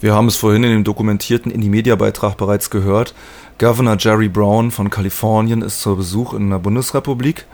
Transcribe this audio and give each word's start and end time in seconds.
Wir 0.00 0.14
haben 0.14 0.28
es 0.28 0.36
vorhin 0.36 0.64
in 0.64 0.70
dem 0.70 0.84
dokumentierten 0.84 1.52
Indie-Media-Beitrag 1.52 2.38
bereits 2.38 2.70
gehört. 2.70 3.14
Governor 3.58 3.98
Jerry 3.98 4.30
Brown 4.30 4.70
von 4.70 4.88
Kalifornien 4.88 5.60
ist 5.60 5.82
zu 5.82 5.94
Besuch 5.94 6.32
in 6.32 6.48
der 6.48 6.58
Bundesrepublik. 6.58 7.44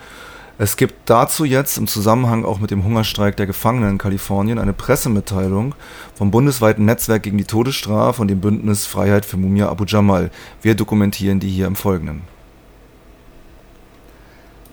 Es 0.57 0.77
gibt 0.77 0.95
dazu 1.11 1.45
jetzt 1.45 1.77
im 1.77 1.89
Zusammenhang 1.89 2.45
auch 2.45 2.61
mit 2.61 2.71
dem 2.71 2.85
Hungerstreik 2.85 3.37
der 3.37 3.47
Gefangenen 3.47 3.91
in 3.91 3.99
Kalifornien 3.99 4.61
eine 4.61 4.73
Pressemitteilung 4.73 5.75
vom 6.15 6.31
bundesweiten 6.31 6.85
Netzwerk 6.85 7.25
gegen 7.25 7.37
die 7.37 7.45
Todesstrafe 7.45 8.23
und 8.23 8.29
dem 8.29 8.41
Bündnis 8.41 8.87
Freiheit 8.87 9.27
für 9.27 9.37
Mumia 9.37 9.69
Abu 9.69 9.85
Jamal. 9.85 10.31
Wir 10.63 10.77
dokumentieren 10.77 11.41
die 11.41 11.51
hier 11.51 11.67
im 11.67 11.75
Folgenden. 11.75 12.23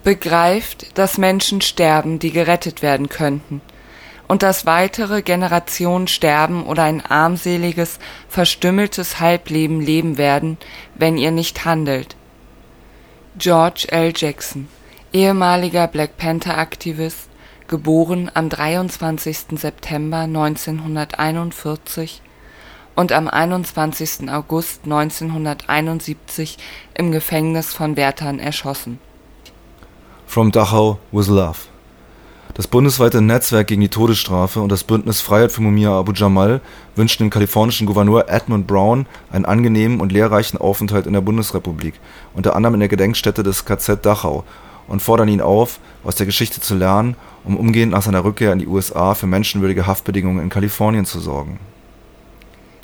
Begreift, 0.04 0.96
dass 0.98 1.18
Menschen 1.18 1.62
sterben, 1.62 2.20
die 2.20 2.32
gerettet 2.32 2.84
werden 2.84 3.10
könnten– 3.10 3.62
und 4.28 4.44
dass 4.44 4.66
weitere 4.66 5.22
Generationen 5.22 6.08
sterben 6.08 6.66
oder 6.66 6.84
ein 6.84 7.06
armseliges, 7.06 8.00
verstümmeltes 8.28 9.20
Halbleben 9.20 9.82
leben 9.82 10.18
werden, 10.18 10.58
wenn 10.96 11.18
ihr 11.18 11.32
nicht 11.32 11.66
handelt. 11.66 12.16
George 13.38 13.88
L. 13.90 14.14
Jackson, 14.16 14.68
ehemaliger 15.12 15.88
Black 15.88 16.18
Panther-Aktivist, 16.18 17.30
geboren 17.68 18.30
am 18.34 18.50
23. 18.50 19.60
September 19.60 20.20
1941 20.20 22.22
und 22.96 23.12
am 23.12 23.28
21. 23.28 24.30
August 24.30 24.82
1971 24.84 26.58
im 26.94 27.12
Gefängnis 27.12 27.74
von 27.74 27.96
Wertern 27.96 28.40
erschossen. 28.40 29.00
From 30.28 30.52
Dachau 30.52 31.00
with 31.12 31.28
Love. 31.28 31.73
Das 32.56 32.68
bundesweite 32.68 33.20
Netzwerk 33.20 33.66
gegen 33.66 33.82
die 33.82 33.90
Todesstrafe 33.90 34.62
und 34.62 34.72
das 34.72 34.84
Bündnis 34.84 35.22
Freiheit 35.22 35.52
für 35.52 35.64
Mumia 35.64 35.98
Abu 35.98 36.12
Jamal 36.12 36.62
wünschen 36.96 37.24
dem 37.24 37.32
kalifornischen 37.32 37.88
Gouverneur 37.88 38.30
Edmund 38.30 38.68
Brown 38.68 39.08
einen 39.32 39.46
angenehmen 39.46 40.00
und 40.00 40.12
lehrreichen 40.12 40.60
Aufenthalt 40.60 41.08
in 41.08 41.14
der 41.14 41.22
Bundesrepublik, 41.22 41.96
unter 42.36 42.56
anderem 42.56 42.76
in 42.76 42.82
der 42.82 42.90
Gedenkstätte 42.90 43.42
des 43.42 43.66
KZ 43.66 44.06
Dachau, 44.06 44.44
und 44.88 45.02
fordern 45.02 45.30
ihn 45.30 45.42
auf, 45.42 45.80
aus 46.04 46.14
der 46.14 46.28
Geschichte 46.28 46.62
zu 46.62 46.76
lernen, 46.76 47.16
um 47.44 47.58
umgehend 47.58 47.92
nach 47.92 48.04
seiner 48.04 48.24
Rückkehr 48.24 48.54
in 48.54 48.60
die 48.60 48.68
USA 48.68 49.16
für 49.16 49.26
menschenwürdige 49.26 49.88
Haftbedingungen 49.88 50.44
in 50.44 50.50
Kalifornien 50.50 51.06
zu 51.06 51.20
sorgen. 51.20 51.60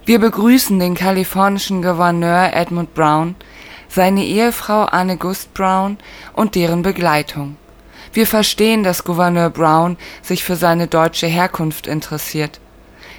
Wir 0.03 0.17
begrüßen 0.17 0.79
den 0.79 0.95
kalifornischen 0.95 1.83
Gouverneur 1.83 2.53
Edmund 2.53 2.95
Brown, 2.95 3.35
seine 3.87 4.25
Ehefrau 4.25 4.85
Anne 4.85 5.17
Gust 5.17 5.53
Brown 5.53 5.97
und 6.33 6.55
deren 6.55 6.81
Begleitung 6.81 7.55
wir 8.13 8.27
verstehen, 8.27 8.83
dass 8.83 9.03
Gouverneur 9.03 9.49
Brown 9.49 9.97
sich 10.21 10.43
für 10.43 10.55
seine 10.55 10.87
deutsche 10.87 11.27
Herkunft 11.27 11.87
interessiert. 11.87 12.59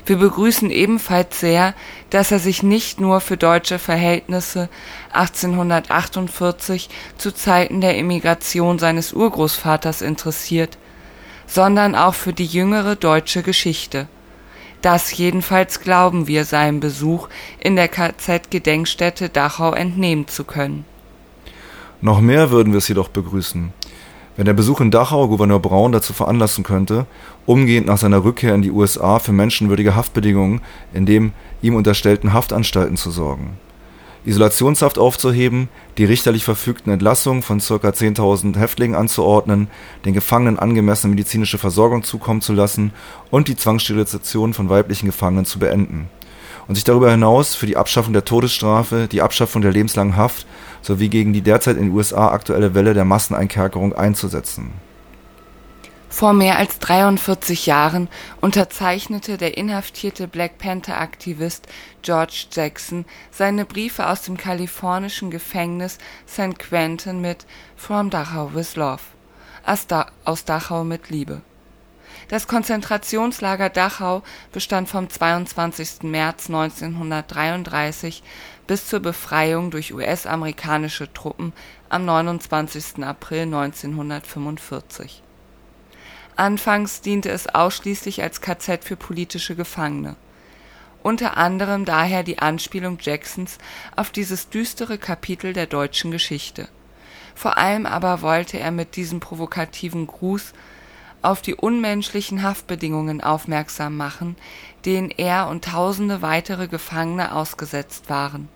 Wir 0.06 0.16
begrüßen 0.16 0.70
ebenfalls 0.70 1.40
sehr, 1.40 1.74
dass 2.08 2.32
er 2.32 2.38
sich 2.38 2.62
nicht 2.62 3.00
nur 3.00 3.20
für 3.20 3.36
deutsche 3.36 3.78
Verhältnisse 3.78 4.68
1848 5.12 6.88
zu 7.16 7.32
Zeiten 7.32 7.80
der 7.80 7.96
Emigration 7.96 8.78
seines 8.78 9.12
Urgroßvaters 9.12 10.02
interessiert, 10.02 10.78
sondern 11.46 11.94
auch 11.94 12.14
für 12.14 12.32
die 12.32 12.46
jüngere 12.46 12.96
deutsche 12.96 13.42
Geschichte. 13.42 14.08
Das 14.82 15.16
jedenfalls 15.16 15.80
glauben 15.80 16.26
wir 16.26 16.44
seinem 16.44 16.80
Besuch 16.80 17.28
in 17.58 17.76
der 17.76 17.88
KZ-Gedenkstätte 17.88 19.28
Dachau 19.28 19.74
entnehmen 19.74 20.26
zu 20.26 20.44
können. 20.44 20.86
Noch 22.00 22.20
mehr 22.20 22.50
würden 22.50 22.72
wir 22.72 22.78
es 22.78 22.88
jedoch 22.88 23.08
begrüßen, 23.08 23.74
wenn 24.40 24.46
der 24.46 24.54
Besuch 24.54 24.80
in 24.80 24.90
Dachau 24.90 25.28
Gouverneur 25.28 25.60
Braun 25.60 25.92
dazu 25.92 26.14
veranlassen 26.14 26.64
könnte, 26.64 27.04
umgehend 27.44 27.86
nach 27.86 27.98
seiner 27.98 28.24
Rückkehr 28.24 28.54
in 28.54 28.62
die 28.62 28.70
USA 28.70 29.18
für 29.18 29.32
menschenwürdige 29.32 29.94
Haftbedingungen 29.94 30.62
in 30.94 31.04
den 31.04 31.34
ihm 31.60 31.74
unterstellten 31.74 32.32
Haftanstalten 32.32 32.96
zu 32.96 33.10
sorgen, 33.10 33.58
Isolationshaft 34.24 34.96
aufzuheben, 34.96 35.68
die 35.98 36.06
richterlich 36.06 36.42
verfügten 36.42 36.90
Entlassungen 36.90 37.42
von 37.42 37.58
ca. 37.58 37.74
10.000 37.74 38.56
Häftlingen 38.56 38.96
anzuordnen, 38.96 39.68
den 40.06 40.14
Gefangenen 40.14 40.58
angemessene 40.58 41.10
medizinische 41.10 41.58
Versorgung 41.58 42.02
zukommen 42.02 42.40
zu 42.40 42.54
lassen 42.54 42.94
und 43.30 43.46
die 43.46 43.56
Zwangssterilisation 43.56 44.54
von 44.54 44.70
weiblichen 44.70 45.04
Gefangenen 45.04 45.44
zu 45.44 45.58
beenden 45.58 46.08
und 46.70 46.76
sich 46.76 46.84
darüber 46.84 47.10
hinaus 47.10 47.56
für 47.56 47.66
die 47.66 47.76
Abschaffung 47.76 48.12
der 48.12 48.24
Todesstrafe, 48.24 49.08
die 49.10 49.22
Abschaffung 49.22 49.60
der 49.60 49.72
lebenslangen 49.72 50.16
Haft 50.16 50.46
sowie 50.82 51.08
gegen 51.08 51.32
die 51.32 51.40
derzeit 51.40 51.76
in 51.76 51.86
den 51.86 51.92
USA 51.92 52.28
aktuelle 52.28 52.76
Welle 52.76 52.94
der 52.94 53.04
Masseneinkerkerung 53.04 53.92
einzusetzen. 53.92 54.72
Vor 56.08 56.32
mehr 56.32 56.58
als 56.58 56.78
43 56.78 57.66
Jahren 57.66 58.06
unterzeichnete 58.40 59.36
der 59.36 59.58
inhaftierte 59.58 60.28
Black 60.28 60.58
Panther-Aktivist 60.58 61.66
George 62.02 62.46
Jackson 62.52 63.04
seine 63.32 63.64
Briefe 63.64 64.06
aus 64.06 64.22
dem 64.22 64.36
kalifornischen 64.36 65.32
Gefängnis 65.32 65.98
St. 66.28 66.56
Quentin 66.56 67.20
mit 67.20 67.46
From 67.74 68.10
Dachau 68.10 68.54
with 68.54 68.76
Love, 68.76 69.02
aus 69.64 70.44
Dachau 70.44 70.84
mit 70.84 71.10
Liebe 71.10 71.42
das 72.30 72.46
Konzentrationslager 72.46 73.70
Dachau 73.70 74.22
bestand 74.52 74.88
vom 74.88 75.10
22. 75.10 76.04
März 76.04 76.46
1933 76.46 78.22
bis 78.68 78.86
zur 78.86 79.00
Befreiung 79.00 79.72
durch 79.72 79.92
US-amerikanische 79.92 81.12
Truppen 81.12 81.52
am 81.88 82.04
29. 82.04 83.02
April 83.02 83.42
1945. 83.42 85.24
Anfangs 86.36 87.00
diente 87.00 87.30
es 87.30 87.48
ausschließlich 87.48 88.22
als 88.22 88.40
KZ 88.40 88.84
für 88.84 88.94
politische 88.94 89.56
Gefangene. 89.56 90.14
Unter 91.02 91.36
anderem 91.36 91.84
daher 91.84 92.22
die 92.22 92.38
Anspielung 92.38 92.98
Jacksons 93.00 93.58
auf 93.96 94.12
dieses 94.12 94.48
düstere 94.50 94.98
Kapitel 94.98 95.52
der 95.52 95.66
deutschen 95.66 96.12
Geschichte. 96.12 96.68
Vor 97.34 97.58
allem 97.58 97.86
aber 97.86 98.22
wollte 98.22 98.60
er 98.60 98.70
mit 98.70 98.94
diesem 98.94 99.18
provokativen 99.18 100.06
Gruß 100.06 100.52
auf 101.22 101.42
die 101.42 101.54
unmenschlichen 101.54 102.42
Haftbedingungen 102.42 103.20
aufmerksam 103.20 103.96
machen, 103.96 104.36
denen 104.84 105.10
er 105.10 105.48
und 105.48 105.64
tausende 105.64 106.22
weitere 106.22 106.68
Gefangene 106.68 107.34
ausgesetzt 107.34 108.08
waren. 108.08 108.48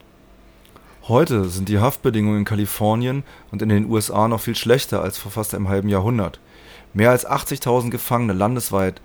Heute 1.07 1.45
sind 1.51 1.69
die 1.69 1.79
Haftbedingungen 1.79 2.41
in 2.41 2.45
Kalifornien 2.45 3.25
und 3.51 3.61
in 3.61 3.69
den 3.69 3.91
USA 3.91 4.27
noch 4.27 4.41
viel 4.41 4.57
schlechter 4.57 5.03
als 5.03 5.19
vor 5.19 5.31
fast 5.31 5.55
einem 5.55 5.69
halben 5.69 5.89
Jahrhundert. 5.91 6.41
Mehr 6.95 7.11
als 7.11 7.27
80.000 7.27 7.91
Gefangene 7.91 8.33
landesweit 8.33 9.03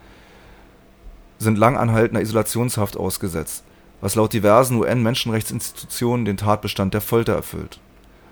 sind 1.39 1.57
langanhaltender 1.57 2.21
Isolationshaft 2.21 2.95
ausgesetzt, 2.95 3.63
was 3.99 4.15
laut 4.15 4.31
diversen 4.31 4.77
UN-Menschenrechtsinstitutionen 4.77 6.25
den 6.25 6.37
Tatbestand 6.37 6.93
der 6.93 7.01
Folter 7.01 7.33
erfüllt 7.33 7.81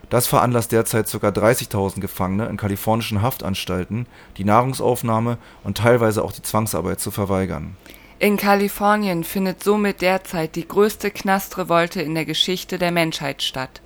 das 0.09 0.27
veranlasst 0.27 0.71
derzeit 0.71 1.09
ca. 1.11 1.27
30.000 1.27 1.99
Gefangene 1.99 2.47
in 2.47 2.57
kalifornischen 2.57 3.21
Haftanstalten, 3.21 4.07
die 4.37 4.45
Nahrungsaufnahme 4.45 5.37
und 5.63 5.77
teilweise 5.77 6.23
auch 6.23 6.31
die 6.31 6.41
Zwangsarbeit 6.41 6.99
zu 6.99 7.11
verweigern. 7.11 7.75
In 8.19 8.37
Kalifornien 8.37 9.23
findet 9.23 9.63
somit 9.63 10.01
derzeit 10.01 10.55
die 10.55 10.67
größte 10.67 11.11
Knastrevolte 11.11 12.01
in 12.01 12.15
der 12.15 12.25
Geschichte 12.25 12.79
der 12.79 12.91
Menschheit 12.91 13.43
statt. 13.43 13.81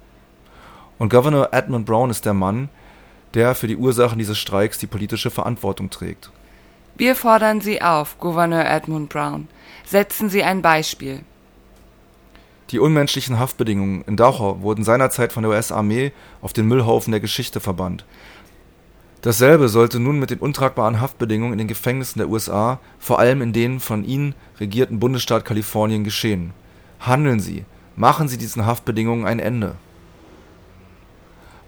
Und 0.97 1.09
Governor 1.09 1.49
Edmund 1.51 1.85
Brown 1.85 2.09
ist 2.09 2.25
der 2.25 2.33
Mann, 2.33 2.69
der 3.33 3.55
für 3.55 3.67
die 3.67 3.75
Ursachen 3.75 4.19
dieses 4.19 4.37
Streiks 4.37 4.77
die 4.77 4.87
politische 4.87 5.31
Verantwortung 5.31 5.89
trägt. 5.89 6.29
Wir 6.95 7.15
fordern 7.15 7.61
Sie 7.61 7.81
auf, 7.81 8.19
Gouverneur 8.19 8.65
Edmund 8.65 9.09
Brown. 9.09 9.47
Setzen 9.85 10.29
Sie 10.29 10.43
ein 10.43 10.61
Beispiel. 10.61 11.21
Die 12.71 12.79
unmenschlichen 12.79 13.37
Haftbedingungen 13.37 14.03
in 14.07 14.15
Dachau 14.15 14.61
wurden 14.61 14.85
seinerzeit 14.85 15.33
von 15.33 15.43
der 15.43 15.51
US-Armee 15.51 16.13
auf 16.41 16.53
den 16.53 16.67
Müllhaufen 16.67 17.11
der 17.11 17.19
Geschichte 17.19 17.59
verbannt. 17.59 18.05
Dasselbe 19.21 19.67
sollte 19.67 19.99
nun 19.99 20.19
mit 20.19 20.29
den 20.31 20.39
untragbaren 20.39 21.01
Haftbedingungen 21.01 21.51
in 21.53 21.59
den 21.59 21.67
Gefängnissen 21.67 22.19
der 22.19 22.29
USA, 22.29 22.79
vor 22.97 23.19
allem 23.19 23.41
in 23.41 23.51
den 23.53 23.81
von 23.81 24.05
Ihnen 24.05 24.35
regierten 24.59 24.99
Bundesstaat 24.99 25.45
Kalifornien, 25.45 26.03
geschehen. 26.03 26.53
Handeln 26.99 27.39
Sie, 27.39 27.65
machen 27.95 28.27
Sie 28.27 28.37
diesen 28.37 28.65
Haftbedingungen 28.65 29.25
ein 29.25 29.39
Ende. 29.39 29.75